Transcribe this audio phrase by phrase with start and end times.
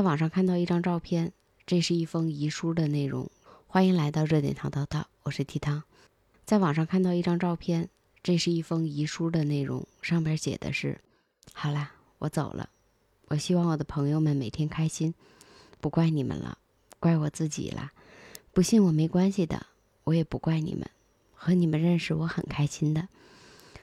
[0.00, 1.30] 在网上看到一张照片，
[1.66, 3.30] 这是一封遗书的内容。
[3.66, 5.82] 欢迎来到热点糖叨叨，我是提汤。
[6.46, 7.90] 在网上看到一张照片，
[8.22, 10.98] 这是一封遗书的内容，上边写的是
[11.52, 12.70] ：“好啦，我走了。
[13.26, 15.12] 我希望我的朋友们每天开心，
[15.82, 16.56] 不怪你们了，
[16.98, 17.92] 怪我自己了。
[18.54, 19.66] 不信我没关系的，
[20.04, 20.88] 我也不怪你们。
[21.34, 23.06] 和你们认识我很开心的。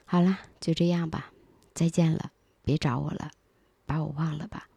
[0.05, 1.31] 好啦，就这样吧，
[1.75, 2.31] 再见了，
[2.63, 3.29] 别找我了，
[3.85, 4.67] 把我忘了吧。”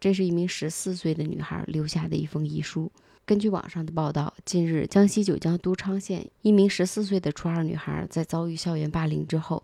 [0.00, 2.90] 这是一名十四岁的女孩留下的一封遗书。
[3.26, 9.62] 根据网上的报道，近日江西九江都昌县一名十四岁的初二女孩在遭遇校园霸凌之后，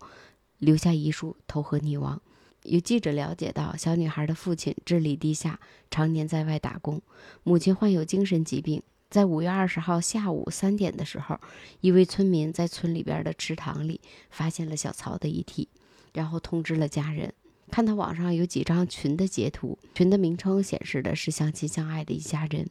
[0.59, 2.21] 留下遗书投河溺亡。
[2.63, 6.99] 有记者了解到，小女孩的父亲智力低下，常年在外打工；
[7.43, 8.83] 母亲患有精神疾病。
[9.09, 11.39] 在五月二十号下午三点的时候，
[11.81, 13.99] 一位村民在村里边的池塘里
[14.29, 15.67] 发现了小曹的遗体，
[16.13, 17.33] 然后通知了家人。
[17.69, 22.69] 看到网上有几张群的截图，群的名称显示的是相亲相爱的一家人。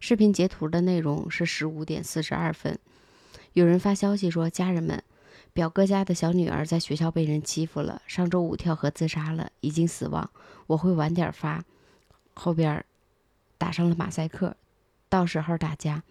[0.00, 2.78] 视频截图的内容是十五点四十二分，
[3.54, 5.02] 有人发消息说：“家人们，
[5.52, 10.28] 表哥家的小女儿在学校被人欺负了，上周五跳河自杀了，已经死亡。
[10.66, 11.64] 我会晚点发。”
[12.34, 12.84] 后边
[13.56, 14.56] 打上了马赛克，
[15.08, 16.02] 到时候大家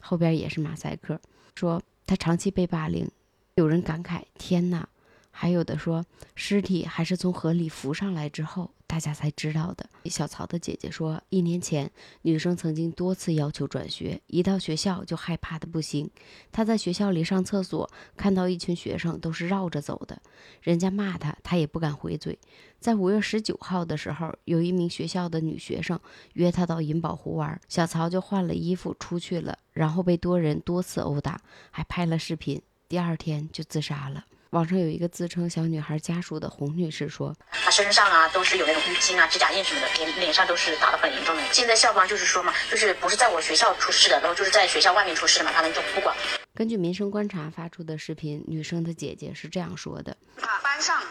[0.00, 1.20] 后边也是马赛克，
[1.54, 3.08] 说他长期被霸凌。
[3.54, 4.88] 有人感慨：“天哪！”
[5.36, 9.84] 还有的说，尸体还是从河里浮上来之后，大家才知道的。
[10.04, 11.90] 小曹的姐姐说，一年前
[12.22, 16.08] 女生曾经多次要求转学，一到学校就害怕的不行。
[16.52, 20.22] 她在学校里上厕所，看到一群学生都是绕着走的，
[20.62, 22.38] 人家骂她，她也不敢回嘴。
[22.78, 25.98] 在五月十九号的时候，有一名学校的女学生
[26.34, 31.40] 约她到银宝湖玩，小曹就换了衣服出去了，然后被多人多次殴打，
[31.72, 34.26] 还拍了视频，第二天就自杀了。
[34.54, 41.42] 网上有一个自称小女孩家属的洪女士说，她身上啊都是有那种淤青啊、指甲印什么的，脸脸上都是打得很严重的。
[41.50, 46.16] 现在校方就是说嘛，就是不是在我学校出事的，然后就是在学校外面出事的嘛，他们就不管。
[46.54, 50.16] 根据民生观察发出的视频，女生的姐姐是这样说的：
[50.62, 51.02] 班上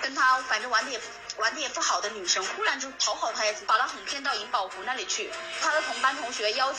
[0.00, 1.00] 跟他反正玩的也
[1.38, 5.30] 玩的也不好的女生，忽然就讨好她，把她哄骗到银宝湖那里去，
[5.60, 6.74] 她的同班同学邀。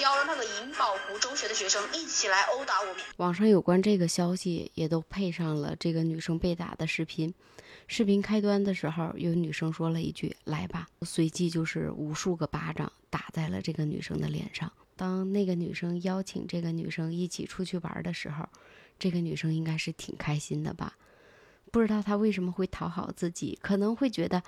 [0.00, 2.96] 邀了那个银宝湖中学的学生一起来殴打我们。
[3.18, 7.32] 网上有关这个消息也都配上了这个女生被打的视频。
[7.86, 14.72] 视频开端的时候，有女生说了一句“来吧”，随即就是无数个巴掌打在了这个女生的脸上。
[14.96, 18.48] 当那个女生邀请这个女生一起出去玩的时候，
[18.98, 20.96] 这个女生应该是挺开心的吧？
[21.74, 24.40] 不知道他为什么会讨好自己，可能会觉得，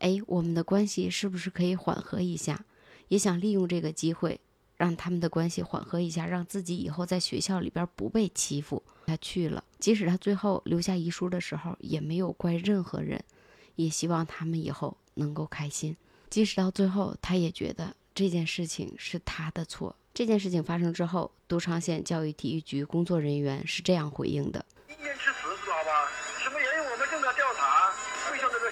[0.00, 2.66] 哎，我们的关系是不是可以缓和一下？
[3.08, 4.38] 也想利用这个机会。
[4.76, 8.82] 让他们的关系缓和一下，让自己以后在学校里边不被欺负。
[9.06, 13.24] 他去了，即使他最后留下遗书的时候，也没有怪任何人，
[13.76, 15.96] 也希望他们以后能够开心。
[16.28, 19.96] 即使到最后，他也觉得这件事情是他的错。
[20.12, 24.62] 这件事情发生之后，都昌县教育体育局工作人员是这样回应的：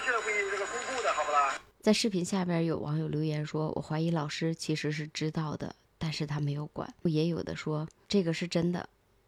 [0.05, 1.59] 社会这个公布的，好不啦？
[1.81, 8.87] 在视频下边有网友留言说：“我怀疑老师其实是知道的。”但是他没有管，也有的说这个是真的。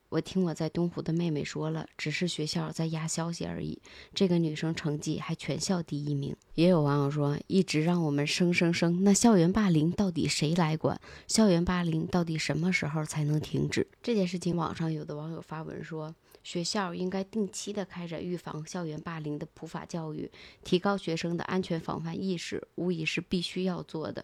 [0.09, 3.77] 我听我在东湖的妹妹说了，只是学校在压消息而已。
[4.13, 6.35] 这个女生成绩还全校第一名。
[6.53, 10.99] 也有网友说，一直让我们生生生，那校园霸凌到底谁来管？
[11.27, 13.87] 校园霸凌到底什么时候才能停止？
[14.03, 16.13] 这件事情，网上有的网友发文说，
[16.47, 20.31] 学校应该定期的开展预防校园霸凌的普法教育，
[20.63, 24.23] 提高学生的安全防范意识，无疑是必须要做的。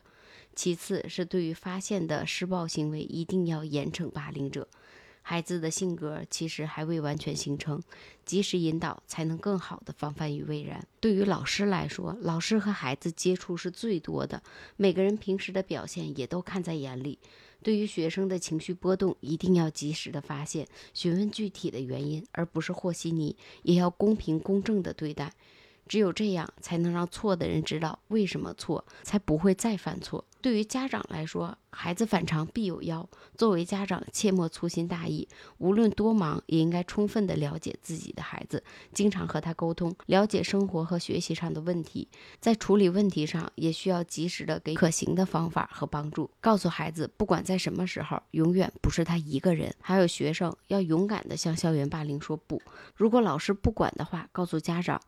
[0.55, 4.69] 其次是对于发现的施暴行为，一定要严惩霸凌者。
[5.21, 7.83] 孩子的性格其实还未完全形成，
[8.25, 10.87] 及时引导才能更好的防范于未然。
[11.01, 14.41] 对于老师来说，老师和孩子接触是最多的，
[14.77, 17.19] 每个人平时的表现也都看在眼里。
[17.63, 25.33] 对于学生的情绪波动，一定要及时的发现，询问具体的原因，而不是和稀泥，也要公平公正的对待。
[25.87, 30.23] 只有这样，才能让错的人知道为什么错，才不会再犯错。
[30.43, 33.07] 对于家长来说，孩子反常必有妖。
[33.37, 35.25] 作为家长，切莫粗心大意。
[35.57, 38.61] 无论多忙，也应该充分的了解自己的孩子，
[38.93, 42.09] 经常和他沟通，了解生活和学习上的问题。
[42.41, 46.29] 在处理问题上，也需要及时的给可行的方法和帮助。
[46.41, 49.73] 告诉孩子，不管在什么时候，永远不是他一个人。
[49.79, 52.61] 还有学生要勇敢的向校园霸凌说不。
[52.97, 54.99] 如果老师不管的话，告诉家长。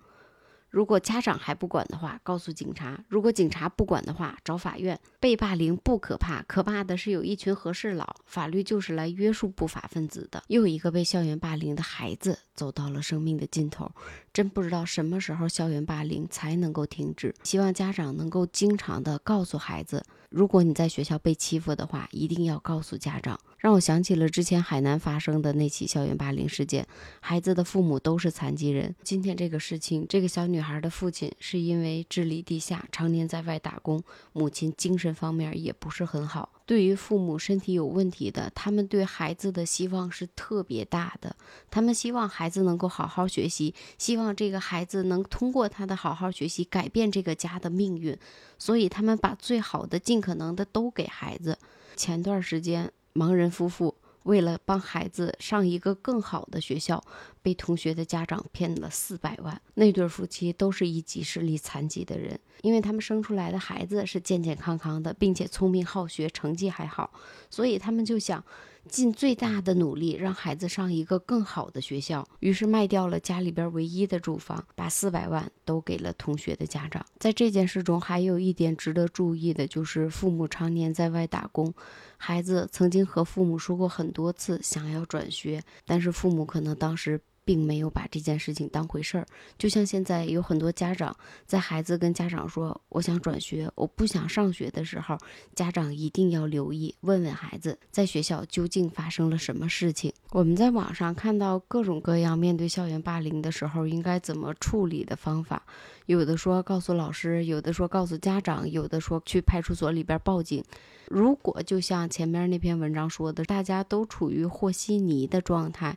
[0.75, 4.99] 如果家长还不管的话，告诉警察；如果警察不管的话，找法院。
[5.21, 10.43] 被霸凌不可怕，可怕的是有一群和事佬，法律就是来约束不法分子的。
[10.49, 13.89] 又一个被校园霸凌的孩子走到了生命的尽头，
[14.33, 17.33] 真不知道什么时候校园霸凌才能够停止。
[17.43, 20.03] 希望家长能够经常的告诉孩子，
[20.35, 23.39] 如果你在学校被欺负的话，一定要告诉家长。
[23.57, 26.85] 让我想起了之前海南发生的那起校园霸凌事件，
[27.21, 28.93] 孩子的父母都是残疾人。
[29.01, 34.03] 今天这个事情，这个小女孩的父亲是因为智力低下，常年在外打工，
[34.33, 36.49] 母亲精神方面也不是很好。
[36.65, 41.35] 对于父母身体有问题的，他们对孩子的希望是特别大的，
[41.69, 48.17] 他们希望孩子能够好好学习，希望这个孩子能通过他的好好学习改变这个家的命运，
[48.57, 51.57] 所以他们把最好的、尽可能的都给孩子。
[51.95, 52.91] 前段时间。
[53.17, 57.03] 盲人夫妇为了帮孩子上一个更好的学校，
[57.41, 59.59] 被同学的家长骗了四百万。
[59.73, 67.11] 那对夫妻都是一级视力残疾的人，因为他们生出来的孩子是健健康康的，并且聪明好学，成绩还好，
[67.49, 68.43] 所以他们就想。
[68.89, 77.05] 尽最大的努力让孩子上一个更好的学校，于是卖掉了家里边唯一的住房，把四百万都给了同学的家长。
[77.19, 81.73] 在这件事中，还有一点值得注意的就是，父母常年在外打工，
[82.17, 87.19] 孩子曾经和父母说过很多次想要转学，但是父母可能当时。
[87.45, 89.25] 并没有把这件事情当回事儿，
[89.57, 91.15] 就像现在有很多家长
[91.45, 95.15] 在孩子跟家长说“我想转学，我不想上学”的时候，
[95.53, 100.11] 家长一定要留意，问问孩子在学校究竟发生了什么事情。
[100.31, 105.63] 我们在网上看到各种各样面对校园霸凌的时候应该怎么处理的方法，
[106.07, 110.63] 有的说告诉老师，有的说告诉家长，有的说去派出所里边报警。
[111.07, 115.95] 如果就像前面那篇文章说的，大家都处于和稀泥的状态。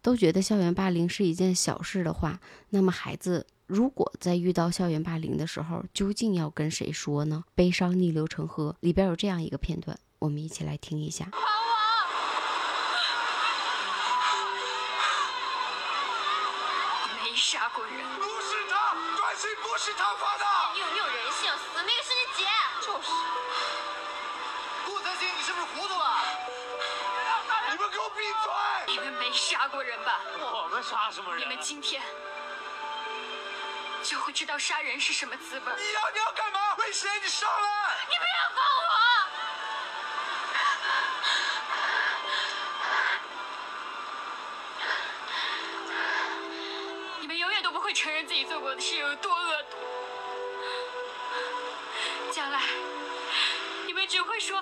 [0.00, 2.40] 都觉得校园霸凌是一件小事的话，
[2.70, 7.44] 那么孩子如果在遇到校园霸凌的时候，究竟要跟谁说呢？
[7.54, 11.30] 悲伤逆流成河里边有这样一个片段，我们一起来听一下。
[17.22, 17.67] 没杀
[28.08, 28.94] 我闭嘴！
[28.94, 30.22] 你们没杀过人吧？
[30.40, 31.42] 我们杀什么人？
[31.42, 32.02] 你们今天
[34.02, 35.64] 就会知道杀人是什么滋味。
[35.76, 36.74] 你要你要干嘛？
[36.78, 37.10] 危险？
[37.22, 37.96] 你上来！
[38.08, 38.92] 你不要放我！
[47.20, 49.76] 你们永远都不会承认自己做过的事有多恶毒。
[52.32, 52.62] 将来，
[53.86, 54.56] 你们只会说：“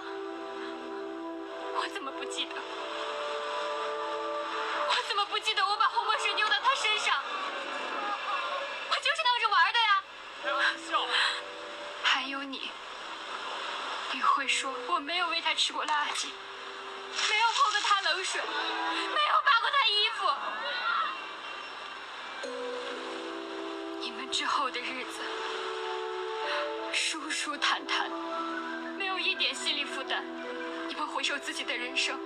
[1.79, 2.57] 我怎么不记得？”
[5.37, 7.15] 不记得我把红墨水丢到他身上，
[8.89, 10.03] 我就是闹着玩的呀。
[10.89, 11.07] 笑。
[12.03, 12.71] 还有你，
[14.13, 16.29] 你会说我没有喂他吃过垃圾，
[17.29, 20.27] 没有泼过他冷水，没有扒过他衣服。
[24.01, 25.21] 你们之后的日子，
[26.95, 28.11] 舒舒坦坦，
[28.97, 30.25] 没有一点心理负担，
[30.89, 32.19] 你们回首自己的人生。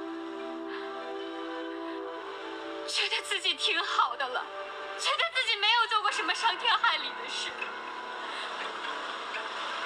[3.31, 4.45] 自己挺好的了，
[4.99, 7.49] 觉得自己没有做过什么伤天害理的事，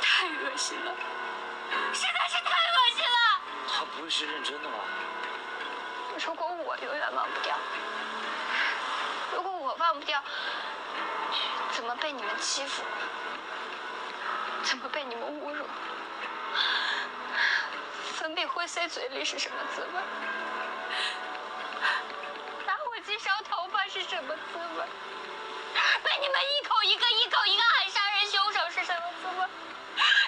[0.01, 0.95] 太恶心了，
[1.93, 3.41] 实在是太恶心了。
[3.69, 4.75] 他不会是认真的吧？
[6.25, 7.55] 如果我永远忘不掉，
[9.35, 10.23] 如果我忘不掉，
[11.71, 12.83] 怎么被你们欺负，
[14.63, 15.67] 怎么被你们侮辱，
[18.15, 20.01] 粉笔灰塞嘴里是什么滋味？
[23.25, 24.85] 烧头发是什么滋味？
[26.05, 29.49] 被你们一口一个、一口一个喊杀人凶手是什么滋味？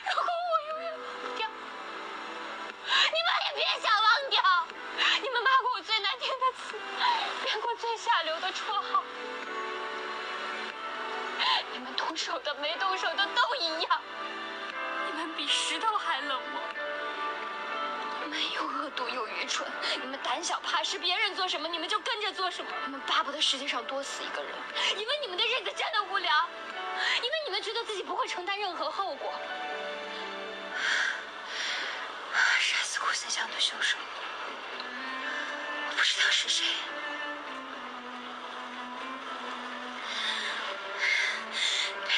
[0.08, 1.46] 如果我永远忘不掉，
[2.86, 4.40] 你们也别想忘掉。
[5.20, 6.80] 你们骂过我最难听的词，
[7.44, 9.04] 编过最下流的绰号，
[11.72, 14.00] 你们动手的、没动手的都一样。
[15.06, 16.55] 你们比石头还冷漠。
[18.86, 19.66] 又恶毒又愚蠢，
[20.00, 22.70] 你们胆小怕事，别人做什么你们就跟着做什么。
[22.84, 24.54] 你们巴不得世界上多死一个人，
[24.96, 26.48] 因为你们的日子真的无聊，
[27.16, 29.32] 因为你们觉得自己不会承担任何后果。
[32.60, 33.98] 杀死顾森湘的凶手，
[35.88, 36.64] 我不知道是谁。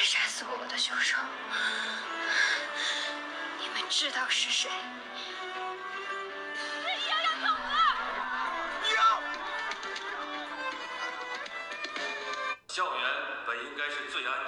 [0.03, 1.17] 杀死我的凶手，
[3.59, 4.69] 你们知道是谁？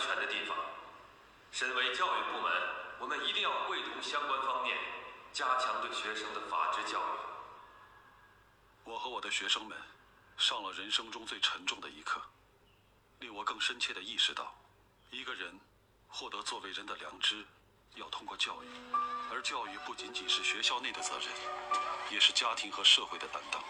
[0.01, 0.57] 全的地方，
[1.51, 2.51] 身为教育部门，
[2.99, 4.77] 我们一定要会同相关方面，
[5.31, 7.19] 加强对学生的法治教育。
[8.83, 9.77] 我和我的学生们
[10.37, 12.21] 上了人生中最沉重的一课，
[13.19, 14.53] 令我更深切地意识到，
[15.11, 15.59] 一个人
[16.07, 17.45] 获得作为人的良知，
[17.95, 18.67] 要通过教育，
[19.31, 21.27] 而教育不仅仅是学校内的责任，
[22.09, 23.63] 也是家庭和社会的担当。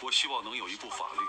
[0.00, 1.20] 我希望能有一部法律，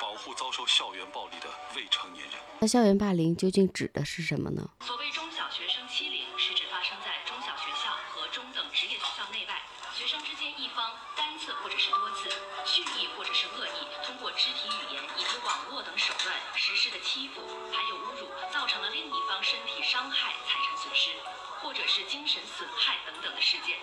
[0.00, 2.34] 保护遭受校园暴力的未成年人。
[2.60, 4.68] 那校园霸凌究竟指的是什么呢？
[4.84, 9.62] 所谓中小学生欺凌，是指发生在中小学校和中等职业学校内外，
[9.96, 12.28] 学生之间一方单次或者是多次，
[12.66, 17.40] 蓄意或者是恶意，通过肢体语言以及网络等手段实施的欺负，
[17.72, 21.16] 还有侮辱，造成了另一方身体伤害、财产损失，
[21.62, 23.78] 或者是精神损害等等的事件。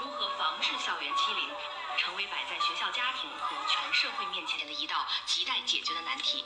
[0.00, 1.48] 如何防治校园欺凌？
[1.96, 6.44] 成为摆在学校、家庭和全社会面前的一道亟待解决的难题。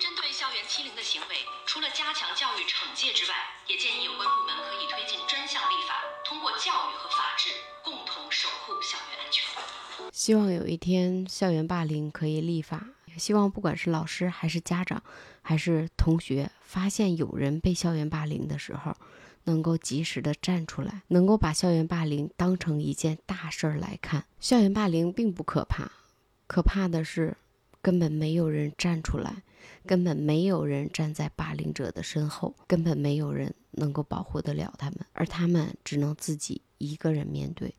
[0.00, 3.34] 针对校园欺凌的行为，除了加强教育惩戒之外，
[3.66, 7.50] 也建议有关部门可以推进专项立法，通过教育和法治
[7.84, 9.44] 共同守护校园安全。
[10.12, 12.80] 希望有一天校园霸凌可以立法，
[13.18, 15.02] 希望不管是老师还是家长，
[15.42, 18.96] 还是同学，发现有人被校园霸凌的时候。
[19.44, 24.24] 能够及时的站出来，能够把校园霸凌当成一件大事儿来看。
[24.40, 25.90] 校园霸凌并不可怕，
[26.46, 27.36] 可怕的是
[27.80, 29.42] 根本没有人站出来，
[29.86, 37.74] 根本没有人站在霸凌者的身后，根本没有人能够保护得了他们，而他们只能自己一个人面对。